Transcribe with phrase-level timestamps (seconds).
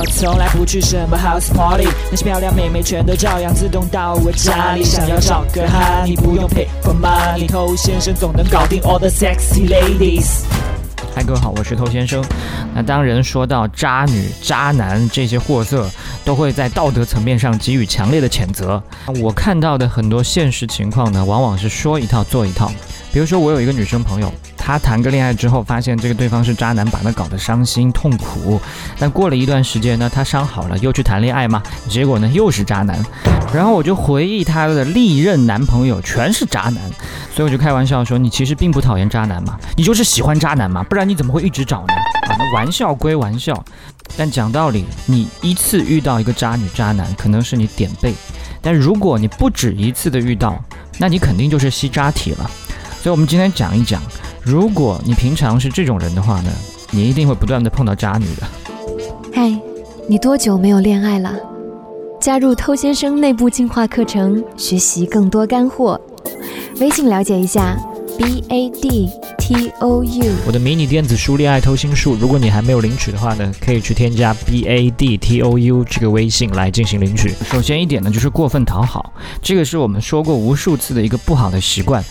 [0.00, 4.82] 我从来不去什么 house party，那些漂亮妹妹全都照样自动到我家里。
[4.82, 10.44] 想要找个哈，你不用 pay for money，偷先生总能搞定 all the sexy ladies。
[11.14, 12.24] 嗨，各位好，我是偷先生。
[12.74, 15.86] 那当人说到渣女、渣男这些货色，
[16.24, 18.82] 都会在道德层面上给予强烈的谴责。
[19.20, 22.70] 我看到的很多现实情况呢，往往是说一套做一套。
[23.12, 28.60] 比如说，我有一个女生朋友，她谈个恋爱之后，发现这个对方是渣男，把她搞得伤心痛苦。
[29.00, 32.96] 但过了一段时间呢，她伤好了，又去谈恋爱嘛，结果呢又是渣男。
[33.52, 36.76] 然后我就回忆她的历任男朋友全是渣男，
[37.34, 41.94] 所以我就开玩笑说：“你其实并不讨厌渣男嘛，你就是喜欢渣男嘛，不然你怎么会一直找呢？”
[42.54, 43.64] 玩笑归玩笑，
[44.16, 48.12] 但讲道理，你一次遇到一个渣女渣男，可能是你点背；
[48.60, 50.62] 但如果你不止一次的遇到，
[50.98, 52.50] 那你肯定就是吸渣体了。
[53.02, 54.02] 所以，我们今天讲一讲，
[54.42, 56.50] 如果你平常是这种人的话呢，
[56.90, 58.46] 你一定会不断的碰到渣女的。
[59.32, 59.58] 嗨，
[60.08, 61.34] 你多久没有恋爱了？
[62.20, 65.98] 加入偷先生内部进化课程，学习更多干货。
[66.78, 67.76] 微信了解一下
[68.20, 70.24] ，b a d t o u。
[70.46, 77.32] 我的迷你电子书《恋爱偷心术》，如果你还没有领取的话呢，可以去添加 b a d t o u 这个微信来进行领取。
[77.50, 82.04] 首先一点呢，就是过分讨好，这个是我们说过无数次的一个不好的习惯。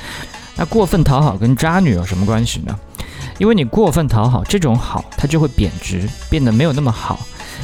[0.56, 2.76] 那过分讨好跟渣女有什么关系呢？
[3.38, 7.20] 因为你过分讨好，这种好它就会贬值，变得没有那么好。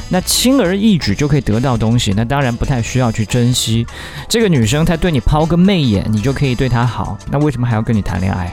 [0.08, 3.86] 那轻而易举就可以得到东西，那当然不太需要去珍惜。
[4.28, 8.52] 这个女生她对你抛个媚眼，你就可以对她好，那为什么还要跟你谈恋爱？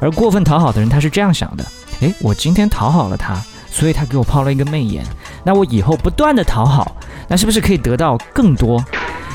[0.00, 1.64] 而过分讨好的人，他是这样想的：
[2.00, 5.04] 诶，我今天讨好了她，所以她给我抛了一个媚眼，
[5.44, 6.96] 那我以后不断的讨好，
[7.28, 8.84] 那是不是可以得到更多？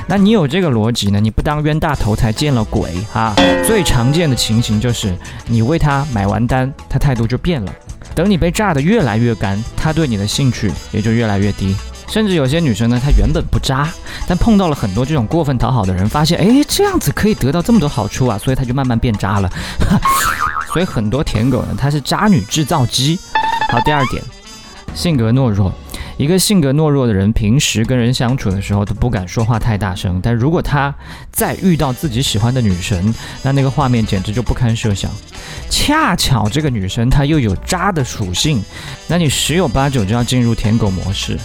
[0.10, 1.20] 那你有这个逻辑呢？
[1.20, 3.34] 你不当冤大头才见了鬼哈！
[3.66, 5.14] 最常见的情形就是
[5.48, 7.74] 你为他买完单，他态度就变了。
[8.18, 11.76] 等你被炸得越来越干，他对你的兴趣也就越来越低。
[12.10, 13.88] 甚至有些女生呢，她原本不渣，
[14.28, 19.48] 但碰到了很多这种过分讨好的人，发现哎这样子可以得到这么多好处啊，所以她就慢慢变渣了。
[20.74, 23.20] 所以很多舔狗呢，她是渣女制造机。
[23.72, 24.24] 好，第二点，
[24.96, 25.72] 性格懦弱。
[26.18, 30.92] 一个性格懦弱的人，平时跟人相处的时候都不敢说话太大声，但如果他
[31.32, 33.14] 再遇到自己喜欢的女神，
[33.44, 35.12] 那那个画面简直就不堪设想。
[35.70, 38.64] 恰巧这个女生她又有渣的属性，
[39.08, 41.38] 那你十有八九就要进入舔狗模式。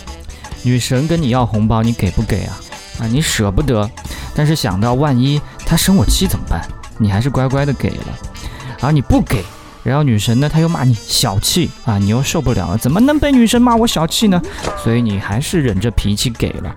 [0.63, 2.61] 女神跟你要红包，你给不给啊？
[3.01, 3.91] 啊，你舍不得，
[4.35, 6.63] 但是想到万一她生我气怎么办？
[6.99, 8.19] 你还是乖乖的给了。
[8.81, 9.45] 而你不给。
[9.83, 14.41] 然后女神呢，她又骂你小气啊，你又受不了了，怎么能被女神骂我小气呢？
[14.85, 16.77] 所以你还是忍着脾气给了。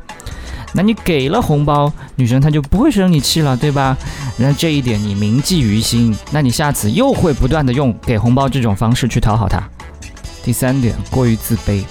[0.75, 3.97] 那你给了红包，女生她就不会生你气了，对吧？
[4.37, 9.63] 那这一点你铭记于心，那你下次又会不断的用给红包这种方式去讨好她。
[10.43, 11.83] 第三点，过于自卑，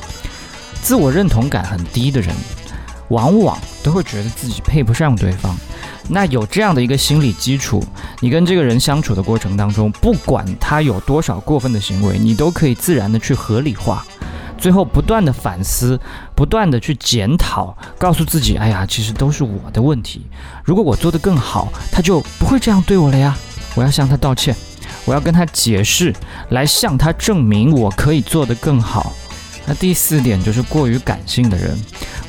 [0.83, 2.33] 自我认同感很低的人，
[3.09, 5.57] 往往都会觉得自己配不上对方。
[6.07, 7.83] 那有这样的一个心理基础，
[8.21, 14.07] 你跟这个人相处的过程当中，不管他有多少过分的行为，你都可以自然的去合理化，
[14.59, 15.99] 最后不断的反思，
[16.35, 20.27] 不断的去检讨，告诉自己，哎呀，其实都是我的问题。
[20.65, 23.37] 如果我做得更好，他就不会这样对我了呀。
[23.75, 24.55] 我要向他道歉，
[25.05, 26.15] 我要跟他解释，
[26.51, 29.13] 来向他证明我可以做得更好。
[29.67, 31.79] 那第四点就是过于感性的人，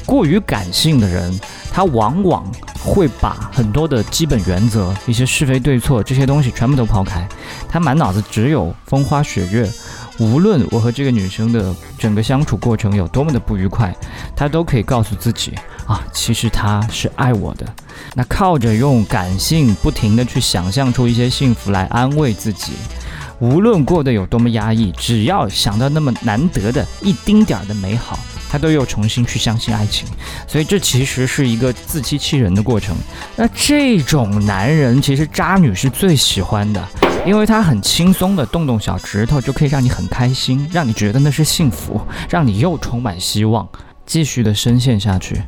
[0.06, 1.40] 过于感性的人，
[1.72, 2.46] 他往往。
[2.86, 7.28] 会把很多的基本原则、一些是非对错这些东西全部都抛开，
[7.68, 9.68] 他满脑子只有风花雪月。
[10.18, 13.94] 无论我和这个女生的整个相处过程有多么的不愉快，
[14.36, 15.53] 他都可以告诉自己
[15.86, 17.66] 啊，其实他是爱我的。
[18.14, 22.74] 那靠着用感性不停的去想象出一些幸福来安慰自己。
[23.40, 28.18] 无论过得有多么压抑，只要想到那么难得的一丁点儿的美好。
[28.48, 30.08] 他都又重新去相信爱情，
[30.48, 32.96] 所以这其实是一个自欺欺人的过程。
[33.36, 36.88] 那这种男人其实渣女是最喜欢的，
[37.25, 42.00] 因为他很轻松的动动小指头就可以让你很开心，让你觉得那是幸福，
[42.30, 43.68] 让你又充满希望，
[44.06, 45.42] 继续的深陷下去。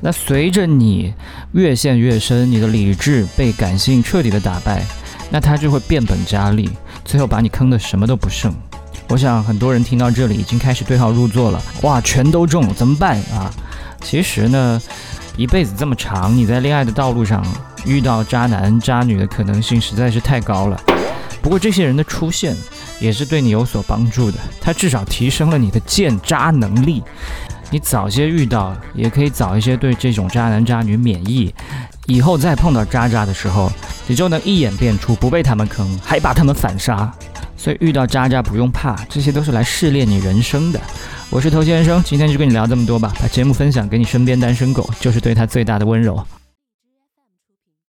[0.00, 1.14] 那随着你
[1.52, 4.84] 越陷越深，你的理智被感性彻底的打败，
[5.30, 6.68] 那他就会变本加厉，
[7.04, 8.52] 最后把你坑的什么都不剩。
[9.08, 13.48] 我想很多人听到这里已经开始对号入座了，哇，全都中怎么办啊？
[14.02, 14.82] 其实呢，
[15.36, 17.44] 一辈子这么长，你在恋爱的道路上
[17.86, 20.82] 遇到渣男渣女的可能性实在是太高了。
[21.44, 22.56] 不过这些人的出现
[22.98, 27.02] 也是对你有所帮助的，他至少提升了你的见渣能力。
[27.70, 31.54] 你早些遇到，也可以早一些对这种渣男渣女免疫，
[32.06, 33.70] 以后再碰到渣渣的时候，
[34.06, 37.12] 你就能一眼辨出，不被他们坑，还把他们反杀。
[37.58, 40.80] 所以遇到渣渣不用怕，这些都是来试炼你人生的。
[41.28, 43.12] 我是头先生，今天就跟你聊这么多吧。
[43.20, 46.26] 把节目分享给你身边单身狗，就是对他最大的温柔。